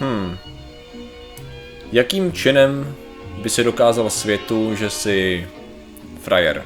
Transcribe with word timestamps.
Hmm. 0.00 0.38
Jakým 1.92 2.32
činem 2.32 2.96
by 3.42 3.50
si 3.50 3.64
dokázal 3.64 4.10
světu, 4.10 4.74
že 4.74 4.90
jsi 4.90 5.48
frajer? 6.22 6.64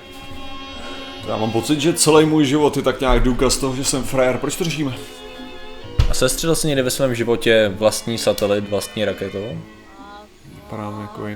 Já 1.28 1.36
mám 1.36 1.50
pocit, 1.50 1.80
že 1.80 1.92
celý 1.92 2.26
můj 2.26 2.44
život 2.44 2.76
je 2.76 2.82
tak 2.82 3.00
nějak 3.00 3.22
důkaz 3.22 3.56
toho, 3.56 3.76
že 3.76 3.84
jsem 3.84 4.04
frajer. 4.04 4.38
Proč 4.38 4.56
to 4.56 4.64
řešíme? 4.64 4.94
A 6.10 6.14
sestřelil 6.14 6.56
jsi 6.56 6.66
někdy 6.66 6.82
ve 6.82 6.90
svém 6.90 7.14
životě 7.14 7.72
vlastní 7.74 8.18
satelit, 8.18 8.68
vlastní 8.68 9.04
raketou? 9.04 9.58
Vypadám 10.54 11.00
jako. 11.00 11.26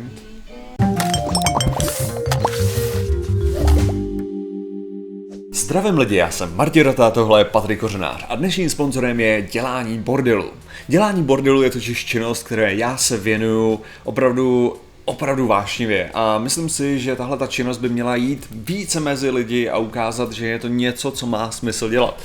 Zdravím 5.68 5.98
lidi, 5.98 6.16
já 6.16 6.30
jsem 6.30 6.56
Martin 6.56 6.82
Rota, 6.82 7.10
tohle 7.10 7.40
je 7.40 7.44
Patrik 7.44 7.80
Kořenář 7.80 8.24
a 8.28 8.36
dnešním 8.36 8.70
sponzorem 8.70 9.20
je 9.20 9.42
dělání 9.42 9.98
bordelu. 9.98 10.50
Dělání 10.86 11.22
bordelu 11.22 11.62
je 11.62 11.70
totiž 11.70 12.04
činnost, 12.04 12.42
které 12.42 12.74
já 12.74 12.96
se 12.96 13.16
věnuju 13.16 13.80
opravdu 14.04 14.76
opravdu 15.04 15.46
vášnivě 15.46 16.10
a 16.14 16.38
myslím 16.38 16.68
si, 16.68 16.98
že 16.98 17.16
tahle 17.16 17.38
ta 17.38 17.46
činnost 17.46 17.78
by 17.78 17.88
měla 17.88 18.16
jít 18.16 18.46
více 18.50 19.00
mezi 19.00 19.30
lidi 19.30 19.68
a 19.68 19.78
ukázat, 19.78 20.32
že 20.32 20.46
je 20.46 20.58
to 20.58 20.68
něco, 20.68 21.10
co 21.10 21.26
má 21.26 21.50
smysl 21.50 21.88
dělat. 21.88 22.20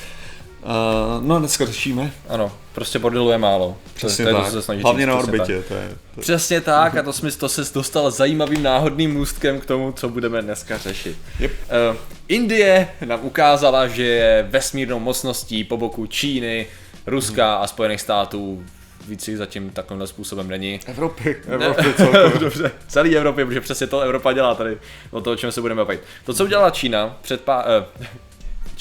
Uh, 0.63 1.23
no 1.23 1.39
dneska 1.39 1.65
řešíme. 1.65 2.11
Ano, 2.29 2.51
prostě 2.73 2.99
bordelu 2.99 3.31
je 3.31 3.37
málo. 3.37 3.77
Přesně 3.93 4.25
to 4.25 4.31
tak. 4.31 4.45
To, 4.45 4.51
co 4.51 4.61
se 4.61 4.73
Hlavně 4.75 5.07
na 5.07 5.17
přesně 5.17 5.33
orbitě. 5.33 5.57
tak. 5.57 5.67
To 5.67 5.73
je, 5.73 5.89
to... 6.15 6.21
Přesně 6.21 6.61
tak 6.61 6.97
a 6.97 7.03
to, 7.03 7.13
jsme, 7.13 7.31
to 7.31 7.49
se 7.49 7.73
dostal 7.73 8.11
zajímavým 8.11 8.63
náhodným 8.63 9.13
můstkem 9.13 9.59
k 9.59 9.65
tomu, 9.65 9.91
co 9.91 10.09
budeme 10.09 10.41
dneska 10.41 10.77
řešit. 10.77 11.17
Yep. 11.39 11.51
Uh, 11.91 11.97
Indie 12.27 12.87
nám 13.05 13.19
ukázala, 13.23 13.87
že 13.87 14.03
je 14.03 14.47
vesmírnou 14.49 14.99
mocností 14.99 15.63
po 15.63 15.77
boku 15.77 16.05
Číny, 16.05 16.67
Ruska 17.07 17.55
a 17.55 17.67
Spojených 17.67 18.01
států. 18.01 18.63
Víc 19.07 19.27
jich 19.27 19.37
zatím 19.37 19.69
takovýmhle 19.69 20.07
způsobem 20.07 20.47
není. 20.47 20.79
Evropy, 20.85 21.35
Evropy 21.47 21.93
celkově. 21.97 22.39
Dobře, 22.39 22.71
celý 22.87 23.17
Evropě, 23.17 23.45
protože 23.45 23.61
přesně 23.61 23.87
to 23.87 23.99
Evropa 23.99 24.33
dělá 24.33 24.55
tady, 24.55 24.77
o 25.11 25.21
to, 25.21 25.31
o 25.31 25.35
čem 25.35 25.51
se 25.51 25.61
budeme 25.61 25.85
bavit. 25.85 26.01
To, 26.25 26.33
co 26.33 26.43
udělala 26.43 26.69
Čína 26.69 27.17
před 27.21 27.41
pá... 27.41 27.65
Eh, 27.67 27.85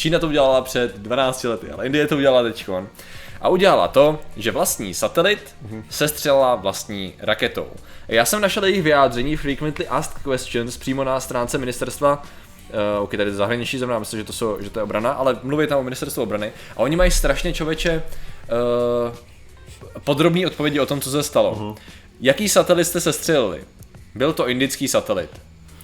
Čína 0.03 0.19
to 0.19 0.27
udělala 0.27 0.61
před 0.61 0.99
12 0.99 1.45
lety, 1.45 1.71
ale 1.71 1.87
Indie 1.87 2.07
to 2.07 2.17
udělala 2.17 2.43
teďkon. 2.43 2.89
A 3.41 3.49
udělala 3.49 3.89
to, 3.89 4.19
že 4.37 4.51
vlastní 4.51 4.95
satelit 4.95 5.55
sestřelila 5.91 6.55
vlastní 6.55 7.15
raketou. 7.19 7.67
Já 8.09 8.25
jsem 8.25 8.41
našel 8.41 8.65
jejich 8.65 8.83
vyjádření 8.83 9.37
Frequently 9.37 9.89
Asked 9.89 10.23
Questions 10.23 10.77
přímo 10.77 11.05
na 11.05 11.21
stránce 11.21 11.59
ministerstva 11.59 12.23
Uh, 12.97 13.03
ok, 13.03 13.17
tady 13.17 13.35
zahraničí 13.35 13.79
země, 13.79 13.99
myslím, 13.99 14.21
že 14.21 14.25
to, 14.25 14.33
jsou, 14.33 14.57
že 14.61 14.71
to 14.71 14.79
je 14.79 14.83
obrana, 14.83 15.13
ale 15.13 15.39
mluví 15.43 15.67
tam 15.67 15.79
o 15.79 15.83
ministerstvu 15.83 16.23
obrany 16.23 16.53
a 16.77 16.79
oni 16.79 16.97
mají 16.97 17.11
strašně 17.11 17.53
člověče 17.53 18.03
uh, 19.13 19.17
podrobné 20.05 20.47
odpovědi 20.47 20.81
o 20.81 20.87
tom, 20.87 21.01
co 21.01 21.11
se 21.11 21.23
stalo. 21.23 21.55
Uh-huh. 21.55 21.77
Jaký 22.21 22.49
satelit 22.49 22.87
jste 22.87 23.01
sestřelili? 23.01 23.65
Byl 24.15 24.33
to 24.33 24.49
indický 24.49 24.89
satelit. 24.89 25.31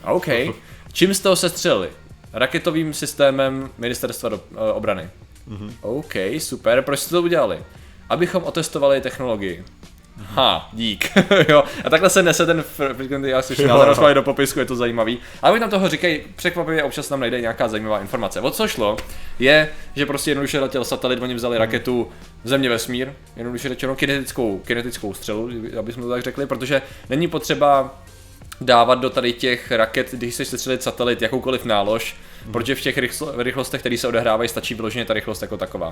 A 0.05 0.13
OK. 0.13 0.27
Čím 0.93 1.15
jste 1.15 1.29
ho 1.29 1.37
sestřelili? 1.37 1.89
Raketovým 2.33 2.95
systémem 2.95 3.71
ministerstva 3.79 4.29
do, 4.29 4.37
uh, 4.37 4.59
obrany. 4.73 5.11
Uh-huh. 5.51 5.73
OK, 5.81 6.15
super. 6.39 6.83
Proč 6.83 7.01
jste 7.01 7.11
to 7.11 7.23
udělali? 7.23 7.59
Abychom 8.09 8.45
otestovali 8.45 9.01
technologii. 9.01 9.65
Ha, 10.23 10.69
dík. 10.73 11.11
jo. 11.49 11.65
A 11.85 11.91
takhle 11.91 12.11
se 12.11 12.23
nese 12.23 12.47
ten 12.47 12.63
frequently 12.63 13.31
já 13.31 13.43
slyším, 13.43 13.71
ale 13.71 14.15
do 14.15 14.23
popisku, 14.23 14.59
je 14.59 14.65
to 14.65 14.77
zajímavý. 14.77 15.19
Ale 15.43 15.53
oni 15.53 15.61
tam 15.61 15.71
toho 15.71 15.89
říkají, 15.89 16.21
překvapivě 16.37 16.83
občas 16.83 17.09
tam 17.09 17.21
najde 17.21 17.41
nějaká 17.41 17.69
zajímavá 17.69 18.01
informace. 18.01 18.41
O 18.41 18.51
co 18.51 18.69
šlo, 18.69 18.97
je, 19.39 19.69
že 19.97 20.07
prostě 20.07 20.31
jednoduše 20.31 20.61
letěl 20.61 20.85
satelit, 20.85 21.23
oni 21.23 21.35
vzali 21.35 21.59
raketu 21.59 22.09
země 22.45 22.69
vesmír, 22.69 23.13
jednoduše 23.37 23.69
řečeno 23.69 23.97
kinetickou, 23.97 24.59
kinetickou 24.59 25.15
střelu, 25.15 25.51
aby 25.79 25.93
jsme 25.93 26.03
to 26.03 26.09
tak 26.09 26.23
řekli, 26.23 26.47
protože 26.47 26.83
není 27.09 27.29
potřeba 27.29 28.01
dávat 28.61 28.95
do 28.95 29.11
tady 29.11 29.33
těch 29.33 29.71
raket, 29.73 30.13
když 30.13 30.35
se 30.35 30.45
střelit 30.45 30.83
satelit, 30.83 31.23
jakoukoliv 31.23 31.65
nálož, 31.65 32.17
hmm. 32.45 32.53
protože 32.53 32.75
v 32.75 32.81
těch 32.81 32.99
rychlo, 32.99 33.33
rychlostech, 33.37 33.81
které 33.81 33.99
se 33.99 34.09
odehrávají, 34.09 34.49
stačí 34.49 34.75
vyloženě 34.75 35.05
ta 35.05 35.15
rychlost 35.15 35.43
jako 35.43 35.57
taková. 35.57 35.87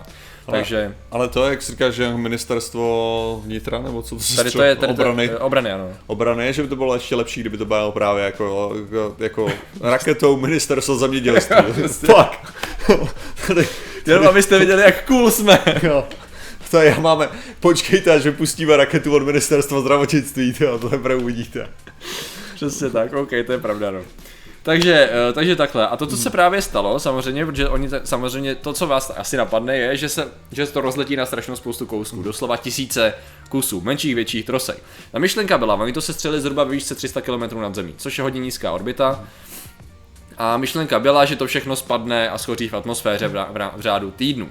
Ale, 0.47 0.59
Takže 0.59 0.95
ale 1.11 1.29
to, 1.29 1.51
jak 1.51 1.63
jsi 1.63 1.73
říkáš, 1.73 1.95
že 1.95 2.17
ministerstvo 2.17 3.41
vnitra, 3.45 3.79
nebo 3.83 4.03
co 4.03 4.15
to 4.17 4.21
se 4.23 4.37
tady 4.37 4.51
to 4.51 4.63
je 4.63 4.77
tady 4.77 4.93
obrany, 4.93 5.29
To, 5.29 5.39
obrany, 5.39 5.73
ano. 5.73 5.89
obrany, 6.07 6.53
že 6.53 6.63
by 6.63 6.69
to 6.69 6.77
bylo 6.77 6.95
ještě 6.95 7.15
lepší, 7.17 7.41
kdyby 7.41 7.59
to 7.59 7.65
bylo 7.65 7.93
právě 7.93 8.25
jako, 8.25 8.77
jako, 8.85 9.17
jako 9.19 9.53
raketou 9.81 10.37
ministerstvo 10.37 10.97
zemědělství. 10.97 11.57
Fuck! 11.89 12.55
Tady- 13.47 13.69
Jenom 14.07 14.27
abyste 14.27 14.59
viděli, 14.59 14.83
jak 14.83 15.05
cool 15.05 15.31
jsme. 15.31 15.59
jo. 15.83 16.05
To 16.71 16.77
já 16.81 17.01
máme, 17.01 17.29
počkejte, 17.61 18.11
až 18.13 18.23
vypustíme 18.23 18.77
raketu 18.77 19.15
od 19.15 19.23
ministerstva 19.23 19.81
zdravotnictví, 19.81 20.53
to, 20.53 20.79
to 20.79 20.89
teprve 20.89 21.17
uvidíte. 21.17 21.69
Přesně 22.57 22.91
tak, 22.91 23.13
OK, 23.13 23.31
to 23.47 23.53
je 23.53 23.59
pravda, 23.59 23.91
no. 23.91 24.01
Takže, 24.63 25.11
eh, 25.13 25.33
takže 25.33 25.57
takhle. 25.57 25.89
A 25.89 25.97
to, 25.97 26.07
co 26.07 26.17
se 26.17 26.31
právě 26.31 26.63
stalo, 26.63 26.99
samozřejmě, 26.99 27.47
protože 27.47 27.69
oni 27.69 27.89
samozřejmě 28.05 28.55
to, 28.55 28.73
co 28.73 28.87
vás 28.87 29.13
asi 29.17 29.37
napadne, 29.37 29.77
je, 29.77 29.97
že 29.97 30.09
se, 30.09 30.29
že 30.53 30.67
se 30.67 30.73
to 30.73 30.81
rozletí 30.81 31.17
na 31.17 31.27
strašnou 31.27 31.57
spoustu 31.57 31.87
kousků, 31.87 32.23
doslova 32.23 32.57
tisíce 32.57 33.15
kusů, 33.49 33.81
menších, 33.81 34.15
větších 34.15 34.45
trosek. 34.45 34.83
Ta 35.13 35.19
myšlenka 35.19 35.59
byla, 35.59 35.75
oni 35.75 35.93
to 35.93 36.01
se 36.01 36.13
střelili 36.13 36.41
zhruba 36.41 36.65
ve 36.65 36.71
výšce 36.71 36.95
300 36.95 37.21
km 37.21 37.61
nad 37.61 37.75
zemí, 37.75 37.95
což 37.97 38.19
je 38.19 38.23
hodně 38.23 38.41
nízká 38.41 38.73
orbita. 38.73 39.25
A 40.39 40.57
myšlenka 40.57 40.99
byla, 40.99 41.25
že 41.25 41.37
to 41.37 41.47
všechno 41.47 41.77
spadne 41.77 42.31
a 42.31 42.39
schoří 42.39 42.69
v 42.69 42.75
atmosféře 42.75 43.29
v, 43.29 43.35
rá- 43.35 43.53
v, 43.53 43.57
rá- 43.57 43.73
v 43.77 43.81
řádu 43.81 44.11
týdnů. 44.11 44.51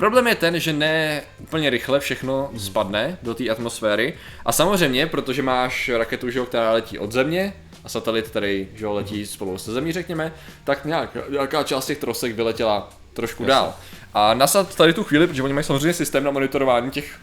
Problém 0.00 0.26
je 0.26 0.34
ten, 0.34 0.60
že 0.60 0.72
ne 0.72 1.22
úplně 1.38 1.70
rychle 1.70 2.00
všechno 2.00 2.50
spadne 2.58 3.18
do 3.22 3.34
té 3.34 3.48
atmosféry. 3.50 4.14
A 4.44 4.52
samozřejmě, 4.52 5.06
protože 5.06 5.42
máš 5.42 5.88
raketu, 5.88 6.30
že 6.30 6.38
jo, 6.38 6.46
která 6.46 6.72
letí 6.72 6.98
od 6.98 7.12
země 7.12 7.52
a 7.84 7.88
satelit, 7.88 8.28
který 8.28 8.68
že 8.74 8.86
letí 8.86 9.26
spolu 9.26 9.58
se 9.58 9.72
zemí, 9.72 9.92
řekněme, 9.92 10.32
tak 10.64 10.84
nějak, 10.84 11.16
nějaká 11.30 11.62
část 11.62 11.86
těch 11.86 11.98
trosek 11.98 12.34
vyletěla 12.34 12.90
trošku 13.12 13.44
dál. 13.44 13.74
A 14.14 14.34
NASA 14.34 14.64
tady 14.64 14.92
tu 14.92 15.04
chvíli, 15.04 15.26
protože 15.26 15.42
oni 15.42 15.52
mají 15.52 15.64
samozřejmě 15.64 15.92
systém 15.92 16.24
na 16.24 16.30
monitorování 16.30 16.90
těch 16.90 17.18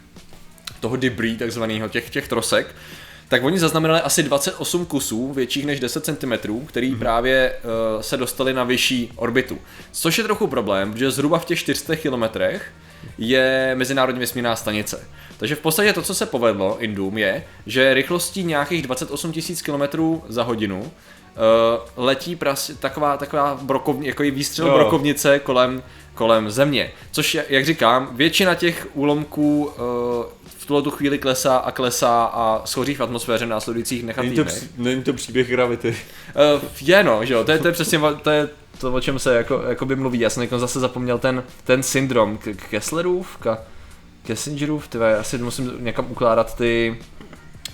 toho 0.80 0.96
debris, 0.96 1.38
takzvaného 1.38 1.88
těch, 1.88 2.10
těch 2.10 2.28
trosek, 2.28 2.74
tak 3.28 3.44
oni 3.44 3.58
zaznamenali 3.58 4.00
asi 4.00 4.22
28 4.22 4.86
kusů 4.86 5.32
větších 5.32 5.66
než 5.66 5.80
10 5.80 6.04
cm, 6.04 6.32
který 6.66 6.92
mm-hmm. 6.92 6.98
právě 6.98 7.52
uh, 7.54 8.02
se 8.02 8.16
dostali 8.16 8.52
na 8.52 8.64
vyšší 8.64 9.12
orbitu. 9.16 9.58
Což 9.92 10.18
je 10.18 10.24
trochu 10.24 10.46
problém, 10.46 10.92
protože 10.92 11.10
zhruba 11.10 11.38
v 11.38 11.44
těch 11.44 11.58
400 11.58 11.96
kilometrech 11.96 12.72
je 13.18 13.72
Mezinárodní 13.74 14.20
vesmírná 14.20 14.56
stanice. 14.56 15.08
Takže 15.38 15.54
v 15.54 15.60
podstatě 15.60 15.92
to, 15.92 16.02
co 16.02 16.14
se 16.14 16.26
povedlo 16.26 16.78
Indům, 16.80 17.18
je, 17.18 17.44
že 17.66 17.94
rychlostí 17.94 18.44
nějakých 18.44 18.82
28 18.82 19.32
000 19.66 19.88
km 19.88 20.20
za 20.28 20.42
hodinu 20.42 20.92
uh, 21.38 22.04
letí 22.04 22.36
pras, 22.36 22.70
taková, 22.80 23.16
taková 23.16 23.58
brokovni, 23.62 24.08
jako 24.08 24.22
výstřel 24.22 24.66
Jo. 24.66 24.74
brokovnice 24.74 25.38
kolem, 25.38 25.82
kolem 26.14 26.50
země. 26.50 26.90
Což, 27.12 27.34
je, 27.34 27.44
jak 27.48 27.64
říkám, 27.64 28.08
většina 28.12 28.54
těch 28.54 28.88
úlomků 28.94 29.64
uh, 29.64 29.72
v 30.58 30.66
tuhle 30.66 30.82
tu 30.82 30.90
chvíli 30.90 31.18
klesá 31.18 31.56
a 31.56 31.70
klesá 31.70 32.24
a 32.24 32.62
schoří 32.64 32.94
v 32.94 33.00
atmosféře 33.00 33.46
v 33.46 33.48
následujících 33.48 34.04
nechat 34.04 34.22
Není 34.22 34.36
to, 34.36 34.44
pří- 34.44 34.68
není 34.76 35.02
to 35.02 35.12
příběh 35.12 35.48
gravity. 35.48 35.88
Uh, 35.88 36.62
je 36.80 37.02
no, 37.02 37.24
že 37.24 37.34
jo, 37.34 37.44
to 37.44 37.52
je, 37.52 37.58
to 37.58 37.66
je 37.68 37.72
přesně 37.72 38.00
to, 38.22 38.30
je 38.30 38.48
to, 38.78 38.92
o 38.92 39.00
čem 39.00 39.18
se 39.18 39.34
jako, 39.36 39.62
jako 39.68 39.86
by 39.86 39.96
mluví. 39.96 40.20
Já 40.20 40.30
jsem 40.30 40.48
zase 40.56 40.80
zapomněl 40.80 41.18
ten, 41.18 41.42
ten 41.64 41.82
syndrom 41.82 42.38
K- 42.38 42.68
Kesslerův, 42.70 43.38
Ka- 43.42 43.58
Kessingerův, 44.26 44.88
ty 44.88 44.98
vole, 44.98 45.18
asi 45.18 45.38
musím 45.38 45.72
někam 45.78 46.06
ukládat 46.10 46.56
ty... 46.56 46.98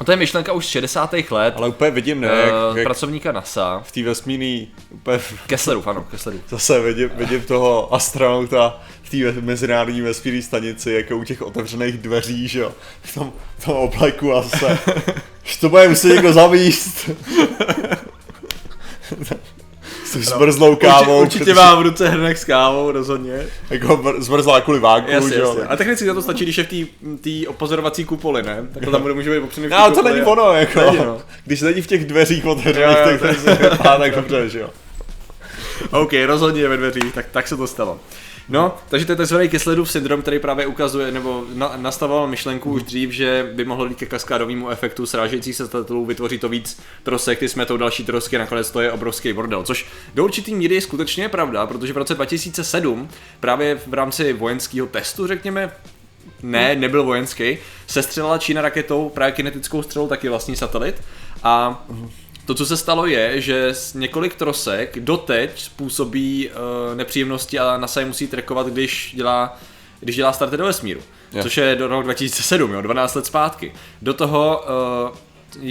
A 0.01 0.05
to 0.05 0.11
je 0.11 0.17
myšlenka 0.17 0.53
už 0.53 0.67
z 0.67 0.69
60. 0.69 1.15
let, 1.31 1.55
Ale 1.57 1.69
úplně 1.69 1.91
vidím, 1.91 2.21
ne, 2.21 2.29
uh, 2.29 2.35
jak, 2.39 2.77
jak 2.77 2.85
pracovníka 2.85 3.33
NASA. 3.33 3.83
v 3.85 3.93
té 3.93 4.03
vesmírný, 4.03 4.69
úplně 4.91 5.19
Kesslerův, 5.47 5.87
ano, 5.87 6.07
Kesslerův. 6.11 6.41
zase 6.49 6.81
vidím, 6.81 7.11
vidím 7.15 7.41
toho 7.41 7.95
astronauta 7.95 8.81
v 9.03 9.11
té 9.11 9.41
mezinárodní 9.41 10.01
vesmírné 10.01 10.43
stanici, 10.43 10.93
jako 10.93 11.17
u 11.17 11.25
těch 11.25 11.43
otevřených 11.43 11.99
dveří, 11.99 12.49
že 12.49 12.61
jo, 12.61 12.73
v 13.03 13.15
tom, 13.15 13.33
v 13.59 13.65
tom 13.65 13.77
obleku 13.77 14.35
a 14.35 14.43
zase, 14.43 14.79
že 15.45 15.61
to 15.61 15.69
bude 15.69 15.89
muset 15.89 16.09
někdo 16.09 16.33
zavíst. 16.33 17.11
S 20.23 20.29
tou 20.29 20.39
zmrzlou 20.39 20.77
kávou. 20.77 21.21
určitě, 21.21 21.45
určitě 21.45 21.55
mám 21.55 21.79
v 21.79 21.83
ruce 21.83 22.09
hrnek 22.09 22.39
s 22.39 22.45
kávou, 22.45 22.91
rozhodně. 22.91 23.47
Jako 23.71 23.87
mr- 23.97 24.21
zmrzlá 24.21 24.61
kvůli 24.61 24.79
váku, 24.79 25.11
Jasně, 25.11 25.37
jo. 25.37 25.49
jasně. 25.49 25.63
A 25.63 25.77
technicky 25.77 26.07
za 26.07 26.15
to 26.15 26.23
stačí, 26.23 26.45
když 26.45 26.59
je 26.59 26.65
v 26.65 26.87
té 27.21 27.49
opozorovací 27.49 28.05
kupoli, 28.05 28.43
ne? 28.43 28.65
Tak 28.75 28.85
to 28.85 28.91
tam 28.91 29.03
bude 29.03 29.15
může 29.15 29.31
být 29.31 29.39
opřený 29.39 29.67
v 29.67 29.71
té 29.71 29.77
No, 29.77 29.91
to 29.91 30.03
není 30.03 30.23
ono, 30.23 30.53
jako. 30.53 30.81
Není, 30.81 30.97
no. 30.97 31.19
Když 31.45 31.61
není 31.61 31.83
v 31.83 31.87
těch 31.87 32.07
dveřích 32.07 32.47
otevřených, 32.47 32.97
tak 33.21 33.21
to 33.45 33.51
vypadá 33.51 33.97
tak 33.99 34.15
dobře, 34.15 34.49
že 34.49 34.61
jo. 34.61 34.71
OK, 35.91 36.13
rozhodně 36.27 36.61
je 36.61 36.69
ve 36.69 36.77
dveřích, 36.77 37.15
tak, 37.15 37.27
tak 37.31 37.49
se 37.49 37.57
to 37.57 37.67
stalo. 37.67 37.99
No, 38.49 38.77
takže 38.89 39.07
to 39.07 39.13
je 39.13 39.17
tzv. 39.17 39.37
Kesslerův 39.49 39.91
syndrom, 39.91 40.23
který 40.23 40.39
právě 40.39 40.67
ukazuje, 40.67 41.13
nebo 41.13 41.45
na, 41.55 41.73
nastavoval 41.77 42.27
myšlenku 42.27 42.71
už 42.71 42.83
dřív, 42.83 43.11
že 43.11 43.51
by 43.55 43.65
mohlo 43.65 43.89
dít 43.89 43.99
ke 43.99 44.07
kaskadovému 44.07 44.71
efektu 44.71 45.07
srážejících 45.07 45.57
se 45.57 45.65
satelitů, 45.65 46.05
vytvoří 46.05 46.39
to 46.39 46.49
víc 46.49 46.81
trosek, 47.03 47.39
ty 47.39 47.49
smetou 47.49 47.77
další 47.77 48.05
trosky, 48.05 48.39
nakonec 48.39 48.71
to 48.71 48.81
je 48.81 48.93
obrovský 48.93 49.33
bordel. 49.33 49.63
Což 49.63 49.87
do 50.15 50.25
určitý 50.25 50.55
míry 50.55 50.81
skutečně 50.81 51.25
je 51.25 51.29
pravda, 51.29 51.67
protože 51.67 51.93
v 51.93 51.97
roce 51.97 52.15
2007 52.15 53.09
právě 53.41 53.75
v 53.87 53.95
rámci 53.95 54.33
vojenského 54.33 54.87
testu, 54.87 55.27
řekněme, 55.27 55.73
ne, 56.43 56.77
nebyl 56.77 57.03
vojenský, 57.03 57.59
sestřelila 57.87 58.39
Čína 58.39 58.63
raketou 58.63 59.09
právě 59.09 59.33
kinetickou 59.33 59.83
střelou 59.83 60.09
taky 60.09 60.29
vlastní 60.29 60.57
satelit 60.57 61.03
a 61.43 61.85
to, 62.47 62.55
co 62.55 62.67
se 62.67 62.77
stalo, 62.77 63.07
je, 63.07 63.41
že 63.41 63.73
několik 63.95 64.35
trosek 64.35 64.99
doteď 65.01 65.63
způsobí 65.63 66.49
uh, 66.49 66.97
nepříjemnosti 66.97 67.59
a 67.59 67.79
NASA 67.79 68.01
je 68.01 68.07
musí 68.07 68.27
trackovat, 68.27 68.67
když 68.67 69.13
dělá, 69.17 69.59
když 70.01 70.17
dělá 70.17 70.33
starty 70.33 70.57
do 70.57 70.65
vesmíru. 70.65 71.01
Jo. 71.33 71.43
Což 71.43 71.57
je 71.57 71.77
do 71.77 71.89
roku 71.89 72.03
2007, 72.03 72.73
jo, 72.73 72.83
12 72.83 73.15
let 73.15 73.27
zpátky. 73.27 73.73
Do 74.03 74.15
toho 74.15 74.65
uh, 75.11 75.17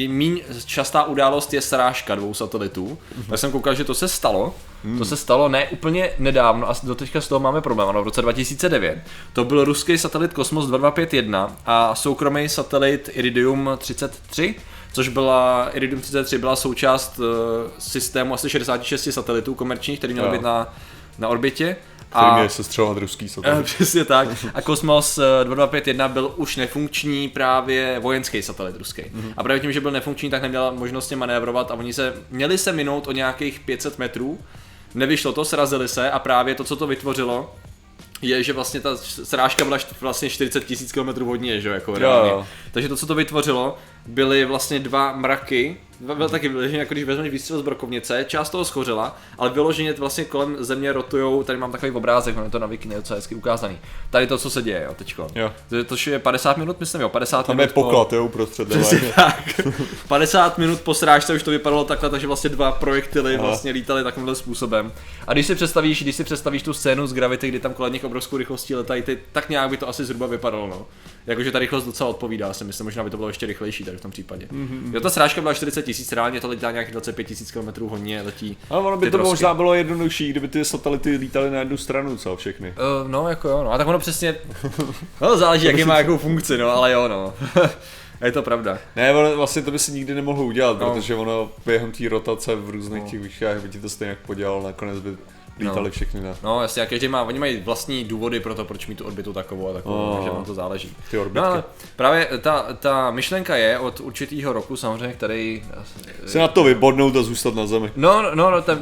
míň 0.07 0.41
častá 0.65 1.03
událost 1.03 1.53
je 1.53 1.61
srážka 1.61 2.15
dvou 2.15 2.33
satelitů. 2.33 2.87
Mm-hmm. 2.87 3.29
Tak 3.29 3.39
jsem 3.39 3.51
koukal, 3.51 3.75
že 3.75 3.83
to 3.83 3.93
se 3.93 4.07
stalo. 4.07 4.55
Mm. 4.83 4.97
To 4.97 5.05
se 5.05 5.17
stalo 5.17 5.49
ne 5.49 5.67
úplně 5.69 6.11
nedávno 6.19 6.69
a 6.69 6.73
doteďka 6.83 7.21
z 7.21 7.27
toho 7.27 7.39
máme 7.39 7.61
problém. 7.61 7.89
Ano, 7.89 8.01
v 8.01 8.05
roce 8.05 8.21
2009. 8.21 8.99
To 9.33 9.43
byl 9.43 9.65
ruský 9.65 9.97
satelit 9.97 10.33
Kosmos 10.33 10.67
2251 10.67 11.55
a 11.65 11.95
soukromý 11.95 12.49
satelit 12.49 13.09
Iridium 13.13 13.69
33 13.77 14.55
což 14.93 15.07
byla, 15.09 15.69
Iridium 15.73 16.01
33 16.01 16.37
byla 16.37 16.55
součást 16.55 17.19
uh, 17.19 17.25
systému 17.79 18.33
asi 18.33 18.49
66 18.49 19.07
satelitů 19.11 19.55
komerčních, 19.55 19.97
který 19.99 20.13
měl 20.13 20.25
Jo. 20.25 20.31
být 20.31 20.41
na, 20.41 20.73
na 21.19 21.27
orbitě. 21.27 21.75
Který 22.09 22.31
měl 22.33 22.49
sestřelovat 22.49 22.97
ruský 22.97 23.25
Eh, 23.25 23.29
satelit. 23.29 23.65
Přesně 23.65 24.05
tak. 24.05 24.27
A 24.53 24.61
Kosmos 24.61 25.17
eh, 25.17 25.21
2251 25.21 26.07
byl 26.07 26.33
už 26.35 26.55
nefunkční 26.55 27.29
právě 27.29 27.99
vojenský 27.99 28.41
satelit 28.41 28.75
ruský. 28.77 29.01
Mm-hmm. 29.01 29.33
A 29.37 29.43
právě 29.43 29.59
tím, 29.59 29.71
že 29.71 29.81
byl 29.81 29.91
nefunkční, 29.91 30.29
tak 30.29 30.41
neměl 30.41 30.71
možnost 30.71 31.11
je 31.11 31.17
manévrovat 31.17 31.71
a 31.71 31.73
oni 31.73 31.93
se 31.93 32.13
měli 32.29 32.57
se 32.57 32.71
minout 32.71 33.07
o 33.07 33.11
nějakých 33.11 33.59
500 33.59 33.99
metrů. 33.99 34.39
Nevyšlo 34.95 35.33
to, 35.33 35.45
srazili 35.45 35.87
se 35.87 36.11
a 36.11 36.19
právě 36.19 36.55
to, 36.55 36.63
co 36.63 36.75
to 36.75 36.87
vytvořilo, 36.87 37.55
je, 38.21 38.43
že 38.43 38.53
vlastně 38.53 38.79
ta 38.79 38.97
srážka 39.23 39.65
byla 39.65 39.77
vlastně 40.01 40.29
40 40.29 40.65
tisíc 40.65 40.91
km 40.91 41.23
hodně, 41.25 41.61
že 41.61 41.67
jo, 41.67 41.73
jako 41.73 41.97
reálně. 41.97 42.29
jo. 42.31 42.47
Takže 42.71 42.89
to, 42.89 42.95
co 42.97 43.05
to 43.05 43.15
vytvořilo, 43.15 43.77
byly 44.05 44.45
vlastně 44.45 44.79
dva 44.79 45.15
mraky, 45.15 45.77
byl 45.99 46.29
taky 46.29 46.49
vyloženě, 46.49 46.77
jako 46.77 46.93
když 46.93 47.03
vezmeš 47.03 47.31
výstřel 47.31 47.59
z 47.59 47.61
brokovnice, 47.61 48.25
část 48.27 48.49
toho 48.49 48.65
schořela, 48.65 49.17
ale 49.37 49.49
vyloženě 49.49 49.93
vlastně 49.93 50.25
kolem 50.25 50.55
země 50.59 50.93
rotujou, 50.93 51.43
tady 51.43 51.59
mám 51.59 51.71
takový 51.71 51.91
obrázek, 51.91 52.35
mám 52.35 52.51
to 52.51 52.59
na 52.59 52.67
Wiki, 52.67 52.89
docela 52.89 53.17
hezky 53.17 53.35
ukázaný. 53.35 53.77
Tady 54.09 54.27
to, 54.27 54.37
co 54.37 54.49
se 54.49 54.61
děje, 54.61 54.83
jo, 54.85 54.93
teďko. 54.95 55.27
Jo. 55.35 55.51
To, 55.69 55.83
to 55.83 55.95
je 56.09 56.19
50 56.19 56.57
minut, 56.57 56.79
myslím, 56.79 57.01
jo, 57.01 57.09
50 57.09 57.45
Tam 57.45 57.55
minut 57.55 57.69
je 57.69 57.73
poklad, 57.73 58.13
jo, 58.13 58.25
uprostřed. 58.25 58.67
Tak. 59.15 59.61
50 60.07 60.57
minut 60.57 60.81
po 60.81 60.93
srážce 60.93 61.33
už 61.33 61.43
to 61.43 61.51
vypadalo 61.51 61.83
takhle, 61.83 62.09
takže 62.09 62.27
vlastně 62.27 62.49
dva 62.49 62.71
projektily 62.71 63.35
Aha. 63.35 63.47
vlastně 63.47 63.71
lítaly 63.71 64.03
takovýmhle 64.03 64.35
způsobem. 64.35 64.91
A 65.27 65.33
když 65.33 65.47
si 65.47 65.55
představíš, 65.55 66.03
když 66.03 66.15
si 66.15 66.23
představíš 66.23 66.63
tu 66.63 66.73
scénu 66.73 67.07
z 67.07 67.13
Gravity, 67.13 67.47
kdy 67.47 67.59
tam 67.59 67.73
kolem 67.73 67.93
nich 67.93 68.03
obrovskou 68.03 68.37
rychlostí 68.37 68.75
letají, 68.75 69.01
ty, 69.01 69.19
tak 69.31 69.49
nějak 69.49 69.69
by 69.69 69.77
to 69.77 69.89
asi 69.89 70.05
zhruba 70.05 70.27
vypadalo, 70.27 70.67
no. 70.67 70.85
Jakože 71.27 71.51
ta 71.51 71.59
rychlost 71.59 71.85
docela 71.85 72.09
odpovídá, 72.09 72.53
si 72.53 72.63
myslím, 72.63 72.85
možná 72.85 73.03
by 73.03 73.09
to 73.09 73.17
bylo 73.17 73.29
ještě 73.29 73.45
rychlejší 73.45 73.83
tady 73.83 73.97
v 73.97 74.01
tom 74.01 74.11
případě. 74.11 74.45
Mm-hmm. 74.45 74.93
Jo, 74.93 75.01
ta 75.01 75.09
srážka 75.09 75.41
byla 75.41 75.53
40 75.53 75.81
tisíc, 75.81 76.11
reálně 76.11 76.41
to 76.41 76.47
letí 76.47 76.61
nějakých 76.71 76.91
25 76.93 77.23
tisíc 77.23 77.51
km 77.51 77.87
hodně 77.87 78.21
letí. 78.21 78.57
Ale 78.69 78.81
ono 78.81 78.97
by 78.97 79.05
to 79.11 79.17
trosky. 79.17 79.29
možná 79.29 79.53
bylo 79.53 79.73
jednodušší, 79.73 80.29
kdyby 80.29 80.47
ty 80.47 80.65
satelity 80.65 81.09
lítaly 81.17 81.49
na 81.49 81.59
jednu 81.59 81.77
stranu, 81.77 82.17
co 82.17 82.35
všechny. 82.35 82.69
Uh, 83.03 83.09
no, 83.11 83.29
jako 83.29 83.49
jo, 83.49 83.63
no. 83.63 83.71
A 83.71 83.77
tak 83.77 83.87
ono 83.87 83.99
přesně, 83.99 84.35
no 85.21 85.37
záleží, 85.37 85.65
jaký 85.65 85.83
má 85.83 85.97
jakou 85.97 86.17
funkci, 86.17 86.57
no, 86.57 86.69
ale 86.69 86.91
jo, 86.91 87.07
no. 87.07 87.33
je 88.25 88.31
to 88.31 88.41
pravda. 88.41 88.77
Ne, 88.95 89.13
ono, 89.13 89.35
vlastně 89.37 89.61
to 89.61 89.71
by 89.71 89.79
si 89.79 89.91
nikdy 89.91 90.15
nemohl 90.15 90.41
udělat, 90.43 90.79
No. 90.79 90.93
protože 90.93 91.15
ono 91.15 91.51
během 91.65 91.91
té 91.91 92.09
rotace 92.09 92.55
v 92.55 92.69
různých 92.69 93.03
No. 93.03 93.09
těch 93.09 93.19
výškách 93.19 93.61
by 93.61 93.69
ti 93.69 93.79
to 93.79 93.89
stejně 93.89 94.17
podělalo, 94.25 94.63
nakonec 94.63 94.99
by 94.99 95.17
lítali 95.59 95.83
No. 95.85 95.91
všechny 95.91 96.21
na 96.21 96.35
No 96.43 96.61
jasně, 96.61 96.81
a 96.81 96.85
každý 96.85 97.07
má, 97.07 97.23
oni 97.23 97.39
mají 97.39 97.57
vlastní 97.61 98.03
důvody 98.03 98.39
pro 98.39 98.55
to, 98.55 98.65
proč 98.65 98.87
mít 98.87 98.95
tu 98.97 99.05
orbitu 99.05 99.33
takovou 99.33 99.69
a 99.69 99.73
takovou, 99.73 99.95
Oh. 100.09 100.15
takže 100.15 100.29
vám 100.29 100.45
to 100.45 100.53
záleží. 100.53 100.95
ty 101.11 101.17
orbitky. 101.17 101.37
No 101.39 101.45
ale 101.45 101.63
právě 101.95 102.27
ta, 102.41 102.65
ta 102.79 103.11
myšlenka 103.11 103.55
je 103.55 103.79
od 103.79 103.99
určitého 103.99 104.53
roku 104.53 104.77
samozřejmě, 104.77 105.13
který... 105.13 105.63
Se 106.25 106.39
na 106.39 106.47
to 106.47 106.63
vybodnout 106.63 107.15
a 107.15 107.23
zůstat 107.23 107.55
na 107.55 107.65
zemi. 107.67 107.91
No, 107.95 108.35
no, 108.35 108.51
no, 108.51 108.61
ta, 108.61 108.79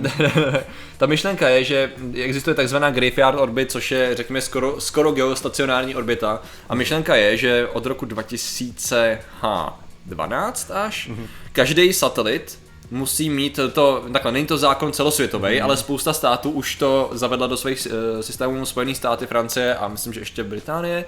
ta 0.98 1.06
myšlenka 1.06 1.50
je, 1.50 1.64
že 1.64 1.92
existuje 2.14 2.54
takzvaná 2.56 2.92
graveyard 2.92 3.40
orbit, 3.40 3.72
což 3.72 3.92
je, 3.92 4.16
řekněme, 4.16 4.42
skoro, 4.42 4.82
skoro 4.82 5.12
geostacionární 5.12 5.96
orbita. 5.96 6.42
A 6.70 6.76
myšlenka 6.76 7.16
je, 7.16 7.38
že 7.38 7.68
od 7.74 7.86
roku 7.86 8.06
2012 8.06 10.72
až 10.72 11.08
Mhm. 11.08 11.28
každý 11.54 11.94
satelit 11.94 12.60
musí 12.92 13.30
mít 13.30 13.60
to, 13.74 14.04
takhle, 14.14 14.32
není 14.32 14.46
to 14.48 14.58
zákon 14.58 14.94
celosvětový, 14.94 15.56
Mhm. 15.56 15.64
ale 15.64 15.78
spousta 15.78 16.14
států 16.14 16.50
už 16.52 16.76
to 16.76 17.10
zavedla 17.14 17.48
do 17.48 17.58
svých 17.58 17.88
uh, 18.16 18.22
systémů 18.22 18.66
Spojených 18.66 18.98
státy, 18.98 19.28
Francie 19.28 19.76
a 19.76 19.88
myslím, 19.88 20.14
že 20.14 20.22
ještě 20.22 20.44
Británie. 20.44 21.06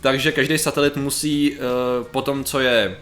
Takže 0.00 0.32
každý 0.32 0.58
satelit 0.58 0.96
musí 0.96 1.52
uh, 1.52 1.58
po 2.10 2.22
tom, 2.22 2.44
co 2.44 2.60
je 2.60 2.96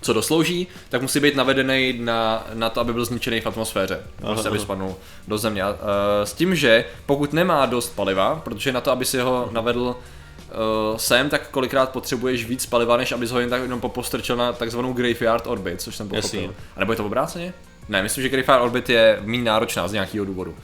co 0.00 0.12
doslouží, 0.12 0.66
tak 0.88 1.02
musí 1.02 1.20
být 1.20 1.36
navedený 1.36 1.94
na, 1.98 2.46
na 2.54 2.70
to, 2.70 2.80
aby 2.80 2.92
byl 2.92 3.04
zničený 3.04 3.40
v 3.40 3.46
atmosféře. 3.46 4.00
Prostě, 4.20 4.48
aby 4.48 4.58
aha. 4.58 4.64
spadnul 4.64 4.94
do 5.28 5.38
země. 5.38 5.62
Eh, 5.62 6.26
s 6.26 6.32
tím, 6.32 6.54
že 6.56 6.84
pokud 7.06 7.32
nemá 7.32 7.66
dost 7.66 7.96
paliva, 7.96 8.40
protože 8.44 8.72
na 8.72 8.80
to, 8.80 8.90
aby 8.90 9.04
si 9.04 9.18
ho 9.18 9.48
navedl 9.52 9.96
uh, 10.90 10.96
sem, 10.96 11.28
tak 11.28 11.48
kolikrát 11.48 11.90
potřebuješ 11.90 12.44
víc 12.44 12.66
paliva, 12.66 12.96
než 12.96 13.12
abys 13.12 13.30
ho 13.30 13.40
jen 13.40 13.50
tak 13.50 13.62
jenom 13.62 13.80
popostrčil 13.80 14.36
na 14.36 14.52
takzvanou 14.52 14.92
graveyard 14.92 15.46
orbit, 15.46 15.80
což 15.80 15.96
jsem 15.96 16.08
pochopil. 16.08 16.40
Jasně. 16.40 16.54
A 16.76 16.80
nebo 16.80 16.92
je 16.92 16.96
to 16.96 17.06
obráceně? 17.06 17.54
Ne, 17.88 18.02
myslím, 18.02 18.22
že 18.22 18.28
graveyard 18.28 18.62
orbit 18.62 18.88
je 18.88 19.18
méně 19.24 19.44
náročná 19.44 19.88
z 19.88 19.92
nějakého 19.92 20.24
důvodu. 20.24 20.54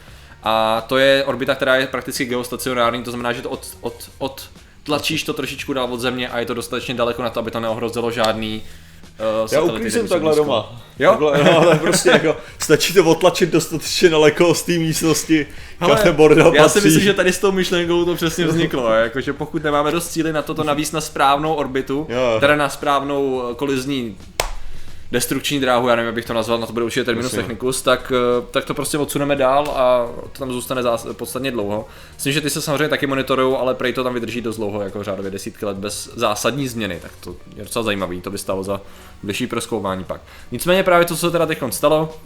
A 0.42 0.84
to 0.88 0.98
je 0.98 1.24
orbita, 1.24 1.54
která 1.54 1.76
je 1.76 1.86
prakticky 1.86 2.24
geostacionární, 2.24 3.02
to 3.02 3.10
znamená, 3.10 3.32
že 3.32 3.42
to 3.42 3.50
od, 3.50 3.76
od, 3.80 4.10
od 4.18 4.50
tlačíš 4.82 5.22
to 5.22 5.32
trošičku 5.32 5.72
dál 5.72 5.92
od 5.92 6.00
země 6.00 6.28
a 6.28 6.38
je 6.38 6.46
to 6.46 6.54
dostatečně 6.54 6.94
daleko 6.94 7.22
na 7.22 7.30
to, 7.30 7.40
aby 7.40 7.50
to 7.50 7.60
neohrozilo 7.60 8.10
žádný 8.10 8.62
uh, 9.42 9.48
Já 9.52 9.60
uklízím 9.60 10.08
takhle 10.08 10.36
doma. 10.36 10.80
Jo? 10.98 11.10
Takhle, 11.10 11.44
no, 11.44 11.58
ale 11.58 11.78
prostě 11.78 12.08
jako, 12.08 12.36
stačí 12.58 12.94
to 12.94 13.04
otlačit 13.04 13.50
dostatečně 13.50 14.08
daleko 14.10 14.54
z 14.54 14.62
té 14.62 14.72
místnosti, 14.72 15.46
kam 15.78 15.88
Hele, 15.88 16.02
ten 16.02 16.14
bordel 16.14 16.52
já 16.54 16.68
si 16.68 16.80
myslím, 16.80 17.02
že 17.02 17.14
tady 17.14 17.32
s 17.32 17.38
tou 17.38 17.52
myšlenkou 17.52 18.04
to 18.04 18.14
přesně 18.14 18.46
vzniklo, 18.46 18.92
jakože 18.92 19.32
pokud 19.32 19.64
nemáme 19.64 19.90
dost 19.90 20.10
síly 20.10 20.32
na 20.32 20.42
to, 20.42 20.54
to 20.54 20.64
navíc 20.64 20.92
na 20.92 21.00
správnou 21.00 21.54
orbitu, 21.54 22.06
Jo. 22.08 22.36
teda 22.40 22.56
na 22.56 22.68
správnou 22.68 23.42
kolizní 23.56 24.16
destrukční 25.12 25.60
dráhu, 25.60 25.88
já 25.88 25.96
nevím, 25.96 26.06
jak 26.06 26.14
bych 26.14 26.24
to 26.24 26.34
nazval, 26.34 26.58
na 26.58 26.66
to 26.66 26.72
bude 26.72 26.84
určitě 26.84 27.04
terminus 27.04 27.32
technicus, 27.32 27.82
tak, 27.82 28.12
eh, 28.16 28.46
tak 28.50 28.64
to 28.64 28.74
prostě 28.74 28.98
odsuneme 28.98 29.36
dál 29.36 29.70
a 29.76 30.06
to 30.32 30.38
tam 30.38 30.52
zůstane 30.52 30.82
zás, 30.82 31.06
podstatně 31.12 31.50
dlouho. 31.50 31.88
Myslím, 32.14 32.32
že 32.32 32.40
ty 32.40 32.50
se 32.50 32.62
samozřejmě 32.62 32.88
taky 32.88 33.06
monitorují, 33.06 33.56
ale 33.56 33.74
prej 33.74 33.92
to 33.92 34.04
tam 34.04 34.14
vydrží 34.14 34.40
dost 34.40 34.56
dlouho, 34.56 34.82
jako 34.82 35.04
řádově 35.04 35.30
desítky 35.30 35.66
let 35.66 35.76
bez 35.76 36.10
zásadní 36.14 36.68
změny, 36.68 36.98
tak 37.02 37.12
to 37.20 37.36
je 37.56 37.64
docela 37.64 37.82
zajímavý, 37.82 38.20
to 38.20 38.30
by 38.30 38.38
stalo 38.38 38.64
za 38.64 38.80
bližší 39.22 39.46
proskoumání 39.46 40.04
pak. 40.04 40.20
Nicméně 40.52 40.82
právě 40.82 41.06
to, 41.06 41.14
co 41.14 41.26
se 41.26 41.30
teda 41.30 41.46
teď 41.46 41.58
stalo, 41.70 42.16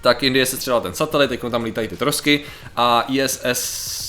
tak 0.00 0.22
Indie 0.22 0.46
se 0.46 0.56
střelila 0.56 0.80
ten 0.80 0.94
satelit, 0.94 1.28
teď 1.28 1.40
tam 1.50 1.64
lítají 1.64 1.88
ty 1.88 1.96
trosky 1.96 2.40
a 2.76 3.04
ISS 3.08 3.58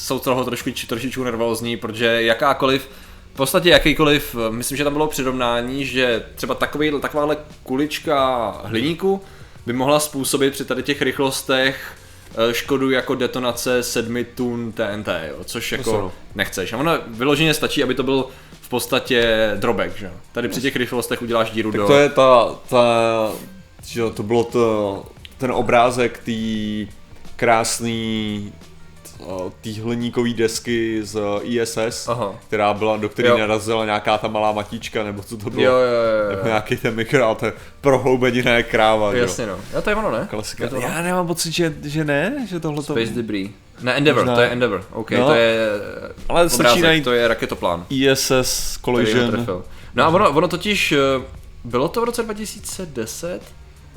jsou 0.06 0.20
toho 0.20 0.46
trošku, 0.46 0.70
trošičku 0.88 1.24
nervózní, 1.24 1.78
protože 1.78 2.24
jakákoliv 2.24 2.90
v 3.34 3.36
podstatě 3.36 3.70
jakýkoliv, 3.70 4.36
eh, 4.36 4.52
myslím, 4.52 4.78
že 4.78 4.84
tam 4.84 4.94
bylo 4.94 5.08
přirovnání, 5.08 5.86
že 5.86 6.24
třeba 6.36 6.56
takový, 6.56 6.92
takováhle 7.02 7.38
kulička 7.64 8.50
hliníku 8.64 9.22
by 9.66 9.74
mohla 9.74 10.00
způsobit 10.00 10.54
při 10.54 10.66
tady 10.66 10.84
těch 10.84 11.02
rychlostech 11.02 11.98
eh, 12.50 12.54
škodu 12.54 12.92
jako 12.92 13.16
detonace 13.16 13.84
7 13.84 14.26
tun 14.36 14.72
TNT, 14.72 15.08
jo, 15.28 15.44
což 15.46 15.72
jako 15.72 15.92
no. 15.92 16.12
nechceš. 16.36 16.74
A 16.74 16.78
ono 16.78 16.92
vyloženě 17.08 17.54
stačí, 17.54 17.84
aby 17.84 17.96
to 17.96 18.04
byl 18.04 18.26
v 18.62 18.70
podstatě 18.70 19.52
drobek, 19.56 19.98
že. 19.98 20.12
Tady 20.32 20.48
při 20.48 20.62
těch 20.62 20.76
rychlostech 20.76 21.22
uděláš 21.22 21.52
díru 21.52 21.72
Tak 21.72 21.82
do... 21.82 21.88
to 21.88 21.98
je 21.98 22.10
ta, 22.10 22.56
ta 22.70 22.84
že 23.86 24.02
to 24.14 24.24
bylo 24.24 24.44
to, 24.44 25.06
ten 25.38 25.52
obrázek 25.52 26.22
té 26.26 26.92
krásný 27.36 28.54
té 29.62 29.82
hliníkové 29.82 30.30
desky 30.34 31.00
z 31.04 31.22
ISS, 31.44 32.08
Aha. 32.08 32.36
která 32.48 32.74
byla, 32.74 32.98
do 32.98 33.10
které 33.10 33.30
Jo. 33.30 33.38
narazila 33.38 33.86
nějaká 33.86 34.18
ta 34.18 34.28
malá 34.28 34.52
matička, 34.52 35.04
nebo 35.04 35.24
co 35.24 35.38
to 35.38 35.50
bylo, 35.50 35.64
Jo, 35.64 35.72
jo, 35.72 35.80
jo, 36.24 36.30
nebo 36.30 36.42
jo. 36.42 36.48
nějaký 36.48 36.78
ten 36.78 36.96
mikro, 36.96 37.36
to 37.40 37.46
je 37.46 37.54
prohloubenina 37.82 38.52
je 38.52 38.64
kráva, 38.64 39.12
že 39.12 39.18
jo. 39.18 39.24
Jasně 39.24 39.46
no. 39.46 39.58
Jo, 39.74 39.82
to 39.82 39.90
je 39.90 39.96
ono, 39.96 40.12
ne? 40.12 40.28
Klasika. 40.30 40.64
Je 40.64 40.70
to 40.70 40.76
ono. 40.78 40.88
Já 40.88 41.02
nemám 41.02 41.28
pocit, 41.28 41.52
že, 41.54 41.74
že 41.84 42.04
ne, 42.06 42.48
že 42.50 42.60
tohle 42.60 42.84
to... 42.84 42.94
Space 42.94 43.12
debris. 43.14 43.50
Ne, 43.82 43.94
Endeavour, 43.94 44.24
Možná- 44.24 44.36
to 44.36 44.42
je 44.42 44.48
Endeavour, 44.50 44.86
OK, 44.92 45.12
No. 45.12 45.26
to 45.26 45.34
je 45.34 45.58
Ale 46.30 46.42
Ale 46.42 46.50
obrázek, 46.54 47.04
to 47.04 47.12
je 47.12 47.28
raketoplán, 47.28 47.86
ISS 47.90 48.78
Collision. 48.86 49.46
No 49.96 50.04
a 50.04 50.08
ono, 50.08 50.30
ono 50.32 50.48
totiž, 50.48 50.92
eh, 50.92 50.98
bylo 51.64 51.88
to 51.88 52.02
v 52.02 52.04
roce 52.04 52.24
2010? 52.24 53.42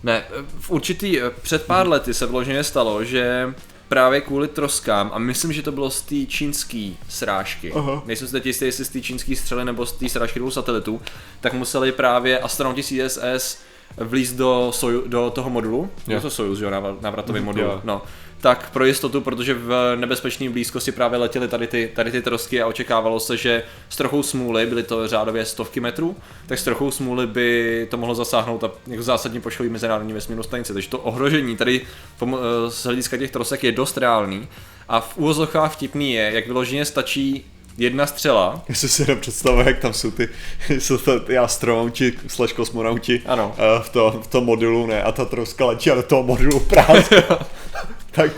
Ne, 0.03 0.23
eh, 0.31 0.43
v 0.61 0.71
určitý, 0.71 1.21
eh, 1.21 1.31
před 1.43 1.67
pár 1.67 1.89
lety 1.89 2.15
se 2.15 2.27
vloženě 2.27 2.65
stalo, 2.65 3.05
že 3.05 3.55
právě 3.89 4.21
kvůli 4.21 4.49
troskám, 4.49 5.11
a 5.15 5.19
myslím, 5.19 5.53
že 5.53 5.63
to 5.63 5.73
bylo 5.73 5.91
z 5.91 6.01
té 6.01 6.15
čínské 6.27 6.91
srážky, 7.09 7.73
Aha. 7.73 8.03
nejsem 8.07 8.27
si 8.29 8.33
teď 8.33 8.47
jistý, 8.47 8.65
jestli 8.65 8.85
z 8.85 8.89
té 8.89 9.01
čínské 9.01 9.37
střely 9.37 9.65
nebo 9.65 9.87
z 9.87 9.93
té 9.93 10.09
srážky 10.09 10.39
dvou 10.39 10.51
satelitů, 10.51 11.01
tak 11.41 11.53
museli 11.53 11.93
právě 11.93 12.39
astronauti 12.39 12.83
CSS 12.83 13.59
vlízt 13.97 14.37
do, 14.37 14.69
soju, 14.75 15.09
do 15.09 15.31
toho 15.31 15.51
modulu, 15.51 15.91
je 16.09 16.21
to 16.21 16.31
Sojuz, 16.31 16.61
jo, 16.61 16.71
návr- 16.71 16.97
návratový 17.01 17.39
Mhm, 17.39 17.47
modul, 17.47 17.63
jo. 17.65 17.81
no, 17.85 18.03
tak 18.41 18.71
pro 18.71 18.85
jistotu, 18.85 19.21
protože 19.21 19.55
v 19.55 19.97
nebezpečné 19.97 20.51
blízkosti 20.51 20.93
právě 20.93 21.19
letěly 21.19 21.49
tady 21.49 21.67
ty, 21.67 21.91
tady 21.95 22.11
ty 22.11 22.23
trosky 22.23 22.63
a 22.63 22.67
očekávalo 22.67 23.21
se, 23.21 23.37
že 23.37 23.63
s 23.89 23.97
trochou 23.97 24.23
smůly, 24.23 24.67
byly 24.67 24.83
to 24.83 25.09
řádově 25.09 25.45
stovky 25.45 25.81
metrů, 25.81 26.17
tak 26.47 26.59
s 26.59 26.65
trochou 26.65 26.91
smůly 26.91 27.27
by 27.27 27.87
to 27.91 27.97
mohlo 27.97 28.15
zasáhnout 28.15 28.65
a 28.65 28.71
jako 28.87 29.03
zásadně 29.03 29.41
poškodit 29.41 29.73
mezinárodní 29.73 30.13
vesmírnou 30.13 30.43
stanici. 30.43 30.73
Takže 30.73 30.89
to 30.89 30.99
ohrožení 30.99 31.57
tady 31.57 31.81
eh, 32.23 32.27
z 32.69 32.85
hlediska 32.85 33.17
těch 33.17 33.31
trosek 33.31 33.65
je 33.65 33.73
dost 33.73 33.99
reálný. 33.99 34.49
A 34.89 35.01
v 35.01 35.17
úvozovkách 35.17 35.73
vtipný 35.73 36.13
je, 36.13 36.31
jak 36.35 36.47
vyloženě 36.47 36.85
stačí 36.85 37.45
jedna 37.79 38.07
střela. 38.07 38.63
Jestli 38.69 38.89
si 38.89 39.07
nepředstavuje, 39.07 39.67
jak 39.67 39.79
tam 39.79 39.93
jsou 39.93 40.11
ty, 40.11 40.29
jsou 40.69 40.99
to 40.99 41.21
ty 41.21 41.39
astronauti 41.39 42.13
slash 42.27 42.53
kosmonauti 42.53 43.23
Ano. 43.27 43.55
eh, 43.59 43.83
v, 43.83 43.89
to, 43.89 44.21
v 44.23 44.27
tom 44.27 44.45
modulu, 44.45 44.87
ne, 44.87 45.03
a 45.03 45.13
ta 45.13 45.25
troska 45.25 45.67
letí 45.67 45.91
a 45.91 45.95
do 45.95 46.03
toho 46.03 46.23
modulu 46.23 46.61
prázdná. 46.61 47.23
tak, 48.17 48.31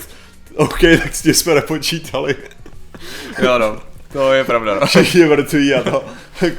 OK, 0.55 0.81
tak 0.81 1.15
s 1.15 1.23
tím 1.23 1.35
jsme 1.35 1.55
nepočítali. 1.55 2.37
Jo 3.43 3.59
no, 3.59 3.83
to 4.13 4.33
je 4.33 4.45
pravda. 4.45 4.79
No. 4.81 4.87
Všichni 4.87 5.25
mrtví 5.25 5.75
a 5.75 5.83
to 5.91 6.05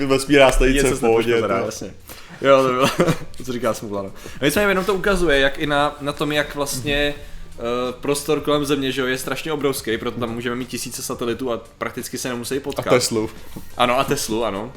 vesmírná 0.08 0.52
stanice 0.52 0.92
v 0.96 1.00
pohodě. 1.00 1.44
jasně. 1.66 1.94
Jo, 2.42 2.64
to 2.64 2.70
bylo, 2.70 2.88
to 3.38 3.44
co 3.44 3.54
říká 3.54 3.74
smůla, 3.74 4.02
no. 4.02 4.12
no 4.42 4.46
nicméně 4.46 4.68
jenom 4.68 4.86
to 4.86 4.94
ukazuje, 4.94 5.40
jak 5.40 5.60
i 5.60 5.68
na, 5.68 5.98
na 6.02 6.14
tom, 6.14 6.32
jak 6.32 6.56
vlastně 6.56 7.14
uh, 7.58 7.92
prostor 7.92 8.42
kolem 8.42 8.66
Země, 8.66 8.92
že 8.92 9.02
jo, 9.02 9.08
je 9.08 9.18
strašně 9.18 9.54
obrovský, 9.54 9.98
proto 9.98 10.20
tam 10.20 10.34
můžeme 10.34 10.56
mít 10.56 10.68
tisíce 10.68 11.02
satelitů 11.02 11.52
a 11.52 11.62
prakticky 11.78 12.18
se 12.18 12.30
nemusí 12.30 12.58
A 12.58 12.60
potkat. 12.60 12.90
Teslu. 12.90 13.30
Ano, 13.78 14.00
a 14.00 14.04
Teslu, 14.04 14.46
ano. 14.46 14.74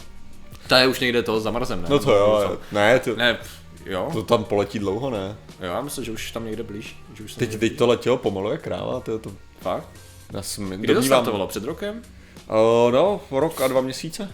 Ta 0.66 0.78
je 0.78 0.86
už 0.86 1.00
někde 1.00 1.22
to 1.22 1.40
zamrzem, 1.40 1.82
ne? 1.82 1.88
No 1.90 1.98
to 1.98 2.12
jo, 2.12 2.58
ne, 2.72 2.98
to, 2.98 3.16
Ne, 3.16 3.38
jo, 3.86 4.10
to 4.12 4.22
tam 4.22 4.44
poletí 4.44 4.78
dlouho, 4.78 5.10
ne? 5.10 5.36
jo, 5.60 5.66
já 5.66 5.80
myslím, 5.80 6.04
že 6.04 6.12
už 6.12 6.30
tam 6.30 6.44
někde 6.44 6.62
blíž. 6.62 6.96
Že 7.14 7.24
už 7.24 7.34
Teď, 7.34 7.56
teď 7.56 7.76
to 7.76 7.86
letělo 7.86 8.16
pomalu 8.16 8.50
jak 8.50 8.62
kráva, 8.62 9.00
to 9.00 9.12
je 9.12 9.18
to... 9.18 9.32
Fakt? 9.60 9.88
Já 10.32 10.42
jsem, 10.42 10.70
Kdy 10.70 10.94
to 10.94 11.02
startovalo? 11.02 11.46
Před 11.46 11.64
rokem? 11.64 12.02
Uh, 12.48 12.92
no, 12.92 13.20
rok 13.30 13.60
a 13.60 13.68
dva 13.68 13.80
měsíce. 13.80 14.32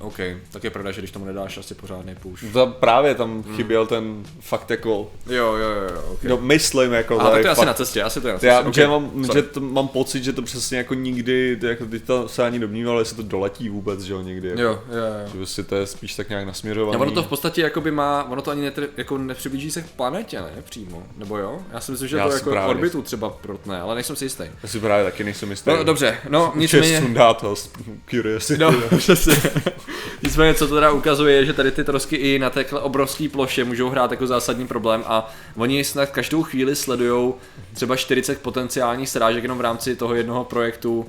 OK, 0.00 0.18
tak 0.52 0.64
je 0.64 0.70
pravda, 0.70 0.90
že 0.92 1.00
když 1.00 1.10
tomu 1.10 1.24
nedáš 1.24 1.58
asi 1.58 1.74
pořádný 1.74 2.14
push. 2.14 2.44
To 2.52 2.66
právě 2.66 3.14
tam 3.14 3.42
chyběl 3.56 3.86
ten 3.86 4.22
fakt 4.40 4.70
jako, 4.70 5.10
Jo, 5.26 5.46
jo, 5.46 5.56
jo, 5.56 5.88
jo, 5.94 6.02
OK. 6.12 6.22
no 6.24 6.36
myslím 6.36 6.92
jako, 6.92 7.20
Aha, 7.20 7.30
tak 7.30 7.40
to 7.40 7.46
je 7.46 7.50
asi 7.50 7.58
fakt- 7.58 7.66
na 7.66 7.74
cestě, 7.74 8.02
asi 8.02 8.20
to 8.20 8.26
je 8.26 8.32
na 8.32 8.38
cestě. 8.38 8.46
Já, 8.46 8.60
OK, 8.60 8.74
že, 8.74 8.86
mám, 8.88 9.24
sorry. 9.26 9.40
že 9.40 9.46
to, 9.46 9.60
mám 9.60 9.88
pocit, 9.88 10.24
že 10.24 10.32
to 10.32 10.42
přesně 10.42 10.78
jako 10.78 10.94
nikdy, 10.94 11.58
jako 11.62 11.86
teď 11.86 12.04
to 12.04 12.28
se 12.28 12.44
ani 12.46 12.58
domníval, 12.58 12.98
jestli 12.98 13.16
to 13.16 13.22
doletí 13.22 13.68
vůbec, 13.68 14.00
že 14.00 14.12
jo, 14.12 14.22
někdy. 14.22 14.48
Jako, 14.48 14.62
Jo, 14.62 14.68
jo, 14.88 14.96
jo. 14.96 15.26
Že 15.32 15.36
prostě 15.36 15.62
to 15.62 15.76
je 15.76 15.86
spíš 15.86 16.14
tak 16.14 16.28
nějak 16.28 16.46
nasměrovaný. 16.46 16.96
A 16.96 17.00
ono 17.00 17.10
to 17.10 17.22
v 17.22 17.26
podstatě 17.26 17.62
jakoby 17.62 17.90
má, 17.90 18.24
ono 18.30 18.42
to 18.42 18.50
ani 18.50 18.62
netr, 18.62 18.88
jako 18.96 19.18
nepřiblíží 19.18 19.70
se 19.70 19.82
k 19.82 19.90
planetě, 19.90 20.40
ne, 20.40 20.50
přímo, 20.64 21.02
nebo 21.16 21.38
jo? 21.38 21.58
Já 21.72 21.80
si 21.80 21.90
myslím, 21.92 22.08
že 22.08 22.16
Já 22.16 22.28
to 22.28 22.34
jako 22.34 22.50
právě 22.50 22.74
orbitu 22.74 23.02
třeba 23.02 23.30
protne, 23.30 23.80
ale 23.80 23.94
nejsem 23.94 24.16
si 24.16 24.24
jistý. 24.24 24.44
Já 24.62 24.68
si 24.68 24.80
právě 24.80 25.04
taky 25.04 25.24
nejsem 25.24 25.50
jistý. 25.50 25.70
No 25.70 25.84
dobře, 25.84 26.18
no 26.28 26.52
Nicméně... 26.54 27.00
sundá 27.00 27.34
to 27.34 27.54
Curiosity. 28.10 28.58
no 28.60 28.72
přesně. 28.98 29.34
nicméně 30.22 30.54
co 30.54 30.68
to 30.68 30.74
teda 30.74 30.90
ukazuje, 30.90 31.34
je, 31.34 31.46
že 31.46 31.52
tady 31.52 31.70
ty 31.70 31.84
trosky 31.84 32.16
i 32.16 32.38
na 32.38 32.50
téhle 32.50 32.80
obrovské 32.80 33.28
ploše 33.28 33.64
můžou 33.64 33.90
hrát 33.90 34.10
jako 34.10 34.26
zásadní 34.26 34.66
problém 34.66 35.02
a 35.06 35.32
oni 35.56 35.84
snad 35.84 36.10
každou 36.10 36.42
chvíli 36.42 36.76
sledují 36.76 37.34
třeba 37.74 37.96
40 37.96 38.42
potenciálních 38.42 39.08
srážek 39.08 39.42
jenom 39.42 39.58
v 39.58 39.60
rámci 39.60 39.96
toho 39.96 40.14
jednoho 40.14 40.44
projektu 40.44 41.06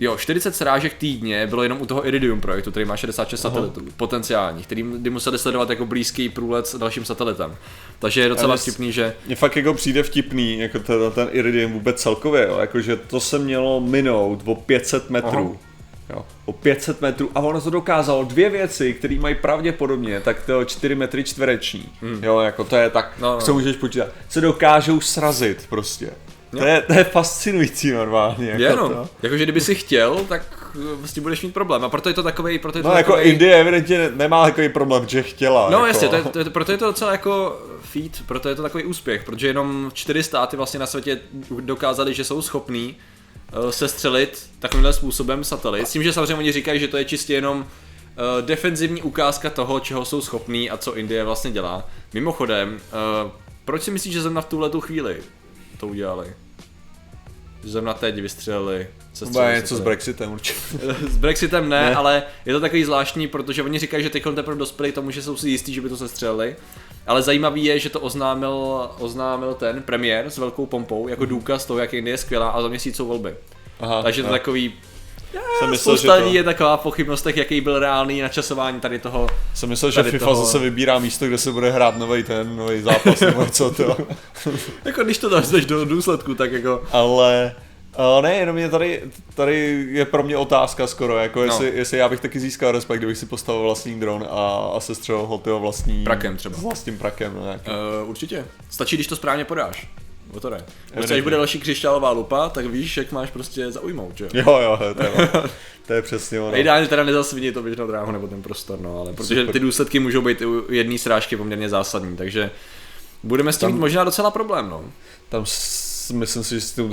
Jo, 0.00 0.16
40 0.16 0.56
srážek 0.56 0.94
týdně 0.94 1.46
bylo 1.46 1.62
jenom 1.62 1.80
u 1.80 1.86
toho 1.86 2.06
Iridium 2.06 2.40
projektu, 2.40 2.70
který 2.70 2.86
má 2.86 2.96
66 2.96 3.40
satelitů 3.40 3.80
potenciálních, 3.96 4.66
který 4.66 4.82
kdy 4.82 5.10
museli 5.10 5.38
sledovat 5.38 5.70
jako 5.70 5.86
blízký 5.86 6.28
průlet 6.28 6.66
s 6.66 6.78
dalším 6.78 7.04
satelitem. 7.04 7.56
Takže 7.98 8.20
je 8.20 8.28
docela 8.28 8.48
Ale 8.48 8.56
vtipný, 8.56 8.92
že 8.92 9.14
Mně 9.26 9.36
fakt 9.36 9.56
jako 9.56 9.74
přijde 9.74 10.02
vtipný, 10.02 10.58
jako 10.58 10.78
ten, 10.78 10.96
ten 11.14 11.28
Iridium 11.32 11.72
vůbec 11.72 12.02
celkově, 12.02 12.46
jo, 12.48 12.58
jakože 12.58 12.96
to 12.96 13.20
se 13.20 13.38
mělo 13.38 13.80
minout 13.80 14.42
o 14.44 14.54
500 14.54 15.10
metrů. 15.10 15.58
Jo, 16.10 16.26
o 16.44 16.52
500 16.52 17.00
metrů 17.00 17.30
a 17.34 17.40
ono 17.40 17.60
to 17.60 17.70
dokázalo 17.70 18.24
dvě 18.24 18.50
věci, 18.50 18.94
které 18.94 19.16
mají 19.20 19.34
pravděpodobně 19.34 20.20
tak 20.20 20.42
to 20.46 20.64
4 20.64 20.94
metry 20.94 21.24
čtvereční. 21.24 21.88
Hmm. 22.02 22.24
Jo, 22.24 22.40
jako 22.40 22.64
to 22.64 22.76
je 22.76 22.90
tak, 22.90 23.12
No, 23.20 23.28
no, 23.28 23.34
no. 23.34 23.40
co 23.40 23.54
můžeš 23.54 23.76
počítat, 23.76 24.08
se 24.28 24.40
dokážou 24.40 25.00
srazit 25.00 25.66
prostě. 25.68 26.10
To 26.58 26.64
je, 26.64 26.80
to 26.80 26.92
je 26.92 27.04
fascinující 27.04 27.90
normálně. 27.90 28.46
Jako 28.50 28.62
je 28.62 28.76
no, 28.76 28.88
to. 28.88 29.08
jakože 29.22 29.42
kdyby 29.44 29.60
si 29.60 29.74
chtěl, 29.74 30.16
tak 30.28 30.42
eh, 30.74 30.94
vlastně 30.94 31.22
budeš 31.22 31.42
mít 31.42 31.54
problém 31.54 31.84
a 31.84 31.88
proto 31.88 32.08
je 32.08 32.14
to 32.14 32.22
takovej, 32.22 32.58
proto 32.58 32.78
je 32.78 32.82
to 32.82 32.88
No 32.88 32.94
jako 32.96 33.12
takovej... 33.12 33.30
Indie 33.32 33.60
evidentně 33.60 33.98
ne- 33.98 34.10
nemá 34.14 34.44
takový 34.44 34.68
problém, 34.68 35.08
že 35.08 35.22
chtěla. 35.22 35.70
No 35.70 35.76
jako. 35.76 35.86
jasně, 35.86 36.08
to 36.08 36.16
je, 36.16 36.22
to 36.22 36.38
je, 36.38 36.44
proto 36.44 36.72
je 36.72 36.78
to 36.78 36.84
docela 36.86 37.12
jako 37.12 37.60
feat, 37.82 38.10
proto 38.26 38.48
je 38.48 38.54
to 38.54 38.62
takový 38.62 38.84
úspěch, 38.84 39.24
protože 39.24 39.46
jenom 39.46 39.90
čtyři 39.94 40.22
státy 40.22 40.56
vlastně 40.56 40.80
na 40.80 40.86
světě 40.86 41.18
dokázali, 41.60 42.14
že 42.14 42.24
jsou 42.24 42.42
schopní 42.42 42.96
sestřelit 43.70 44.50
takovýmhle 44.58 44.92
způsobem 44.92 45.44
satelit. 45.44 45.88
S 45.88 45.92
tím, 45.92 46.02
že 46.02 46.12
samozřejmě 46.12 46.36
oni 46.36 46.52
říkají, 46.52 46.80
že 46.80 46.88
to 46.88 46.96
je 46.96 47.04
čistě 47.04 47.34
jenom 47.34 47.58
uh, 47.58 47.66
defenzivní 48.46 49.02
ukázka 49.02 49.50
toho, 49.50 49.80
čeho 49.80 50.04
jsou 50.04 50.20
schopní 50.20 50.70
a 50.70 50.76
co 50.76 50.96
Indie 50.96 51.24
vlastně 51.24 51.50
dělá. 51.50 51.88
Mimochodem, 52.14 52.74
uh, 53.24 53.30
proč 53.64 53.82
si 53.82 53.90
myslíš, 53.90 54.14
že 54.14 54.22
zrovna 54.22 54.40
v 54.40 54.46
tuhle 54.46 54.70
tu 54.70 54.80
chvíli 54.80 55.16
to 55.76 55.86
udělali? 55.86 56.34
Zrovna 57.62 57.94
teď 57.94 58.14
vystřelili 58.20 58.86
Třeba 59.12 59.48
je 59.48 59.56
něco 59.56 59.76
s 59.76 59.80
Brexitem 59.80 60.32
určitě. 60.32 60.60
s 61.08 61.16
Brexitem 61.16 61.68
ne, 61.68 61.82
Ne. 61.82 61.94
ale 61.94 62.22
je 62.46 62.54
to 62.54 62.60
takový 62.60 62.84
zvláštní, 62.84 63.28
protože 63.28 63.62
oni 63.62 63.78
říkají, 63.78 64.02
že 64.02 64.10
teď 64.10 64.22
teprve 64.34 64.58
dospěli 64.58 64.92
k 64.92 64.94
tomu, 64.94 65.10
že 65.10 65.22
jsou 65.22 65.36
si 65.36 65.48
jistí, 65.50 65.74
že 65.74 65.80
by 65.80 65.88
to 65.88 65.96
sestřelili. 65.96 66.56
Ale 67.06 67.22
zajímavý 67.22 67.64
je, 67.64 67.78
že 67.78 67.90
to 67.90 68.00
oznámil, 68.00 68.90
oznámil 68.98 69.54
ten 69.54 69.82
premiér 69.82 70.30
s 70.30 70.38
velkou 70.38 70.66
pompou, 70.66 71.08
jako 71.08 71.24
důkaz 71.26 71.64
toho, 71.66 71.78
jak 71.78 71.94
Indie 71.94 72.12
je 72.14 72.18
skvělá 72.18 72.50
a 72.50 72.62
za 72.62 72.68
měsíc 72.68 72.96
jsou 72.96 73.06
volby. 73.06 73.34
Aha, 73.80 74.02
Takže 74.02 74.22
to 74.22 74.28
jo. 74.28 74.32
takový, 74.32 74.72
jsem 75.58 75.70
myslel, 75.70 75.96
že 75.96 76.00
spousta 76.00 76.16
to... 76.18 76.24
lidí 76.24 76.34
je 76.34 76.44
taková 76.44 76.76
v 76.76 76.80
pochybnostech, 76.80 77.36
jaký 77.36 77.60
byl 77.60 77.78
reálný 77.78 78.20
načasování 78.20 78.80
tady 78.80 78.98
toho. 78.98 79.28
Jsem 79.54 79.68
myslel, 79.68 79.90
že 79.90 80.02
FIFA 80.02 80.26
toho- 80.26 80.44
zase 80.44 80.58
vybírá 80.58 80.98
místo, 80.98 81.26
kde 81.26 81.38
se 81.38 81.52
bude 81.52 81.70
hrát 81.70 81.96
nový 81.98 82.22
ten, 82.22 82.56
nový 82.56 82.80
zápas 82.82 83.20
nebo 83.20 83.42
něco 83.42 83.70
to. 83.70 83.96
Jako 84.84 85.04
když 85.04 85.18
to 85.18 85.28
dáš 85.28 85.46
do 85.66 85.84
důsledku, 85.84 86.34
tak 86.34 86.52
jako... 86.52 86.82
Ale 86.92 87.54
Uh, 88.16 88.22
ne, 88.22 88.34
jenom 88.34 88.58
je 88.58 88.68
tady, 88.68 89.02
tady 89.34 89.86
je 89.90 90.04
pro 90.04 90.22
mě 90.22 90.36
otázka 90.36 90.86
skoro, 90.86 91.18
jako 91.18 91.42
jestli, 91.42 91.66
No. 91.70 91.76
jestli 91.78 91.98
já 91.98 92.08
bych 92.08 92.20
taky 92.20 92.40
získal 92.40 92.72
respekt, 92.72 92.98
kdybych 92.98 93.18
si 93.18 93.26
postavil 93.26 93.62
vlastní 93.62 94.00
dron 94.00 94.26
a, 94.30 94.70
a 94.76 94.80
sestřelil 94.80 95.22
ho 95.22 95.38
tyho 95.38 95.60
vlastní... 95.60 96.04
Prakem 96.04 96.36
třeba. 96.36 96.56
S 96.58 96.62
vlastním 96.62 96.98
prakem, 96.98 97.32
no. 97.34 97.40
Uh, 97.42 98.10
určitě. 98.10 98.44
Stačí, 98.70 98.96
když 98.96 99.06
to 99.06 99.16
správně 99.16 99.44
podáš. 99.44 99.86
O 100.32 100.40
to 100.40 100.50
jde. 100.50 100.64
Když 100.94 101.10
až 101.10 101.20
bude 101.20 101.36
další 101.36 101.60
křišťálová 101.60 102.10
lupa, 102.10 102.48
tak 102.48 102.66
víš, 102.66 102.96
jak 102.96 103.12
máš 103.12 103.30
prostě 103.30 103.72
zaujmout, 103.72 104.16
že 104.16 104.24
jo? 104.24 104.30
Jo, 104.34 104.60
jo, 104.62 104.94
to 104.94 105.02
je, 105.02 105.12
to 105.86 105.92
je 105.92 106.02
přesně 106.02 106.40
ono. 106.40 106.50
No. 106.50 106.58
Ideálně 106.58 106.88
teda 106.88 107.04
nezasvinit 107.04 107.54
to 107.54 107.62
běžnou 107.62 107.86
dráhu 107.86 108.12
nebo 108.12 108.28
ten 108.28 108.42
prostor, 108.42 108.80
no, 108.80 109.00
ale 109.00 109.12
protože 109.12 109.46
ty 109.46 109.60
důsledky 109.60 109.98
můžou 109.98 110.22
být 110.22 110.42
u 110.42 110.72
jedné 110.72 110.98
srážky 110.98 111.36
poměrně 111.36 111.68
zásadní, 111.68 112.16
takže 112.16 112.50
budeme 113.22 113.52
s 113.52 113.56
tím 113.58 113.66
Tam- 113.66 113.72
mít 113.72 113.80
možná 113.80 114.04
docela 114.04 114.30
problém, 114.30 114.68
no. 114.70 114.84
Tam 115.28 115.46
s, 115.46 116.10
myslím 116.10 116.44
si, 116.44 116.54
že 116.54 116.60
s 116.60 116.72
tím, 116.72 116.90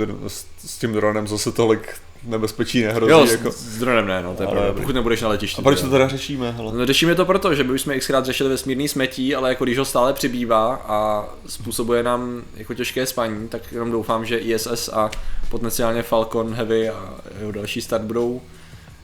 s 0.66 0.78
tím 0.78 0.92
dronem 0.92 1.28
zase 1.28 1.52
tolik 1.52 1.94
nebezpečí 2.24 2.82
nehrozí. 2.82 3.10
Jo, 3.10 3.26
jako. 3.26 3.52
s, 3.52 3.56
s 3.56 3.78
dronem 3.78 4.06
ne, 4.06 4.22
no, 4.22 4.34
to 4.34 4.42
je 4.42 4.48
pravda, 4.48 4.72
pokud 4.72 4.94
nebudeš 4.94 5.22
na 5.22 5.28
letišti. 5.28 5.60
A 5.60 5.62
proč 5.62 5.80
to 5.80 5.90
teda. 5.90 6.08
řešíme? 6.08 6.50
Hele? 6.50 6.72
No, 6.74 6.86
řešíme 6.86 7.14
to 7.14 7.24
proto, 7.24 7.54
že 7.54 7.64
by 7.64 7.72
už 7.72 7.80
jsme 7.80 7.98
xkrát 7.98 8.26
řešili 8.26 8.50
vesmírný 8.50 8.88
smetí, 8.88 9.34
ale 9.34 9.48
jako 9.48 9.64
když 9.64 9.78
ho 9.78 9.84
stále 9.84 10.12
přibývá 10.12 10.74
a 10.74 11.28
způsobuje 11.46 12.02
nám 12.02 12.42
jako 12.56 12.74
těžké 12.74 13.06
spaní, 13.06 13.48
tak 13.48 13.72
jenom 13.72 13.90
doufám, 13.90 14.24
že 14.24 14.38
ISS 14.38 14.88
a 14.88 15.10
potenciálně 15.48 16.02
Falcon 16.02 16.54
Heavy 16.54 16.88
a 16.88 17.14
jeho 17.38 17.52
další 17.52 17.80
start 17.80 18.02
budou 18.02 18.40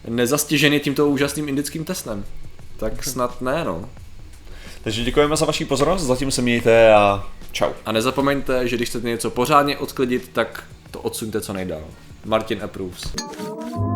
nezastěženy 0.08 0.80
tímto 0.80 1.08
úžasným 1.08 1.48
indickým 1.48 1.84
testem. 1.84 2.24
Tak 2.76 3.04
snad 3.04 3.42
ne, 3.42 3.64
no. 3.64 3.88
Takže 4.82 5.04
děkujeme 5.04 5.36
za 5.36 5.46
vaši 5.46 5.64
pozornost, 5.64 6.02
zatím 6.02 6.30
se 6.30 6.42
mějte 6.42 6.94
a 6.94 7.28
čau. 7.52 7.70
A 7.86 7.92
nezapomeňte, 7.92 8.68
že 8.68 8.76
když 8.76 8.88
chcete 8.88 9.08
něco 9.08 9.30
pořádně 9.30 9.78
odklidit, 9.78 10.30
tak 10.32 10.64
to 10.90 11.00
odsuňte 11.00 11.40
co 11.40 11.52
nejdál. 11.52 11.84
Martin 12.24 12.62
approves. 12.62 13.93